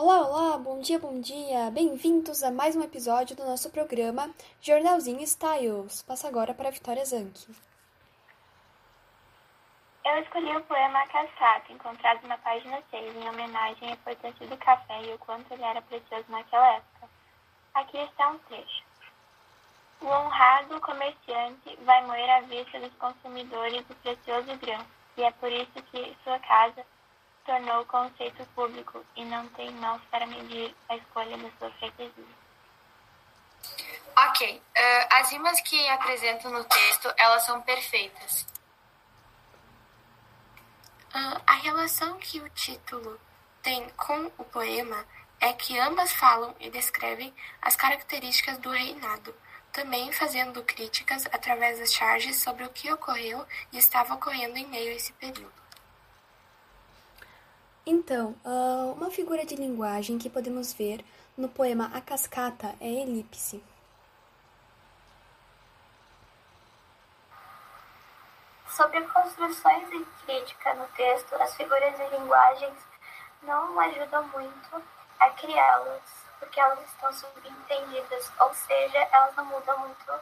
[0.00, 1.72] Olá, olá, bom dia, bom dia!
[1.72, 6.02] Bem-vindos a mais um episódio do nosso programa Jornalzinho Styles.
[6.02, 7.52] Passa agora para a Vitória Zanck.
[10.04, 15.02] Eu escolhi o poema Cascata, encontrado na página 6, em homenagem à importância do café
[15.02, 17.08] e o quanto ele era precioso naquela época.
[17.74, 18.84] Aqui está um trecho.
[20.00, 24.86] O honrado comerciante vai moer à vista dos consumidores o precioso grão,
[25.16, 26.86] e é por isso que sua casa
[27.48, 32.38] tornou conceito público e não tem mãos para medir a escolha da sua freguesia.
[34.28, 38.46] Ok, uh, as rimas que apresento no texto, elas são perfeitas.
[41.14, 43.18] Uh, a relação que o título
[43.62, 45.06] tem com o poema
[45.40, 49.34] é que ambas falam e descrevem as características do reinado,
[49.72, 54.92] também fazendo críticas através das charges sobre o que ocorreu e estava ocorrendo em meio
[54.92, 55.67] a esse período.
[57.90, 61.02] Então, uh, uma figura de linguagem que podemos ver
[61.34, 63.64] no poema A Cascata é elipse.
[68.68, 72.74] Sobre construções e crítica no texto, as figuras de linguagens
[73.42, 74.82] não ajudam muito
[75.18, 76.02] a criá-las,
[76.38, 80.12] porque elas estão subentendidas, ou seja, elas não mudam muito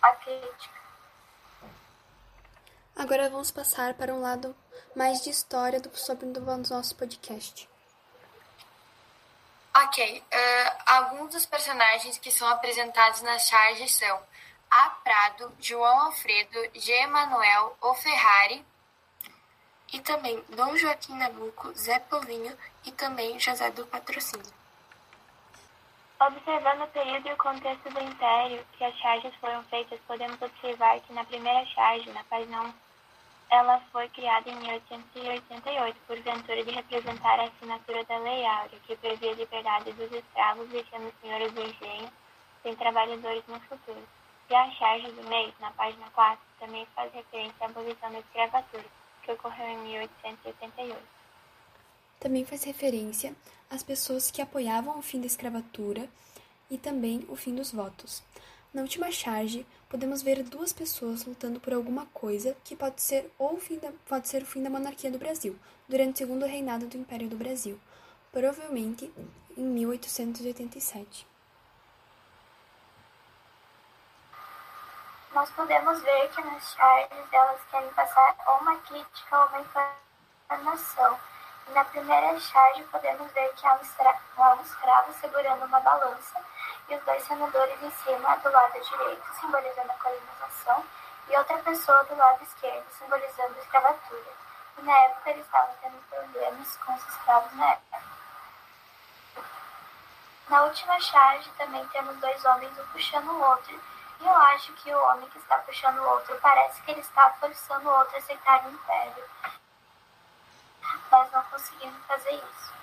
[0.00, 0.80] a crítica.
[2.94, 4.54] Agora vamos passar para um lado
[4.94, 7.68] mais de história do, sobre o nosso podcast.
[9.76, 14.22] Ok, uh, alguns dos personagens que são apresentados nas charges são
[14.70, 14.90] A.
[14.90, 17.06] Prado, João Alfredo, G.
[17.08, 18.64] Manuel, O Ferrari.
[19.92, 24.52] E também Dom Joaquim Nabuco, Zé Povinho e também José do Patrocínio.
[26.20, 31.00] Observando o período e o contexto do Império que as charges foram feitas, podemos observar
[31.00, 32.74] que na primeira charge, na página 1,
[33.50, 38.96] ela foi criada em 1888 por ventura de representar a assinatura da Lei Áurea, que
[38.96, 42.10] previa a liberdade dos escravos, deixando os senhores do engenho
[42.62, 44.02] sem trabalhadores no futuro.
[44.50, 48.84] E a charge do mês, na página 4, também faz referência à abolição da escravatura,
[49.22, 51.02] que ocorreu em 1888.
[52.20, 53.34] Também faz referência
[53.70, 56.08] às pessoas que apoiavam o fim da escravatura
[56.70, 58.22] e também o fim dos votos.
[58.74, 63.54] Na última charge, podemos ver duas pessoas lutando por alguma coisa que pode ser ou
[63.54, 65.56] o fim da, pode ser o fim da monarquia do Brasil,
[65.88, 67.78] durante o segundo reinado do Império do Brasil,
[68.32, 69.14] provavelmente
[69.56, 71.24] em 1887.
[75.32, 79.60] Nós podemos ver que nas charges elas querem passar ou uma crítica ou uma
[80.50, 81.33] informação.
[81.72, 86.40] Na primeira charge podemos ver que há um escravo segurando uma balança
[86.88, 90.84] e os dois senadores em cima do lado direito, simbolizando a colonização,
[91.28, 94.32] e outra pessoa do lado esquerdo, simbolizando a escravatura.
[94.78, 98.02] E na época eles estavam tendo problemas com os escravos na época.
[100.48, 103.80] Na última charge também temos dois homens um puxando o outro,
[104.20, 107.30] e eu acho que o homem que está puxando o outro parece que ele está
[107.40, 109.24] forçando o outro a aceitar o império,
[111.64, 112.74] conseguindo fazer isso.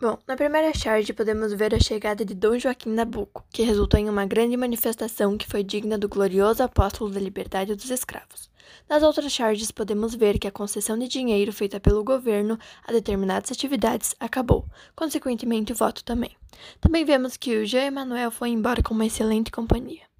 [0.00, 4.08] Bom, na primeira charge podemos ver a chegada de Dom Joaquim Nabuco, que resultou em
[4.08, 8.50] uma grande manifestação que foi digna do glorioso apóstolo da liberdade dos escravos.
[8.88, 13.52] Nas outras charges podemos ver que a concessão de dinheiro feita pelo governo a determinadas
[13.52, 16.36] atividades acabou, consequentemente o voto também.
[16.80, 20.11] Também vemos que o Jean Emanuel foi embora com uma excelente companhia.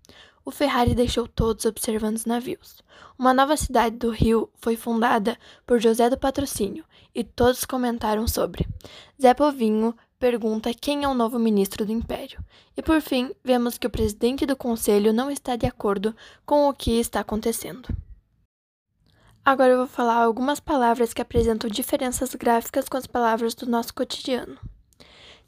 [0.44, 2.82] O Ferrari deixou todos observando os navios.
[3.18, 8.66] Uma nova cidade do Rio foi fundada por José do Patrocínio, e todos comentaram sobre.
[9.20, 12.42] Zé Povinho pergunta quem é o novo ministro do Império.
[12.76, 16.14] E por fim, vemos que o presidente do conselho não está de acordo
[16.46, 17.88] com o que está acontecendo.
[19.44, 23.92] Agora eu vou falar algumas palavras que apresentam diferenças gráficas com as palavras do nosso
[23.92, 24.56] cotidiano.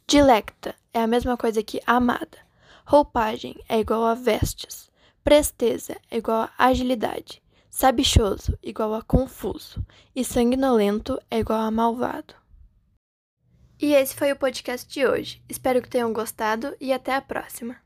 [0.07, 2.39] Dilecta é a mesma coisa que amada.
[2.87, 4.91] Roupagem é igual a vestes.
[5.23, 7.43] Presteza é igual a agilidade.
[7.71, 9.85] Sabichoso igual a confuso
[10.15, 12.35] e sanguinolento é igual a malvado.
[13.81, 15.43] E esse foi o podcast de hoje.
[15.49, 17.84] Espero que tenham gostado e até a próxima.